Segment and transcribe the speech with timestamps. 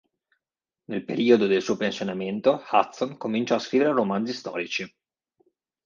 [0.85, 4.91] Nel periodo del suo pensionamento Hudson cominciò a scrivere romanzi storici.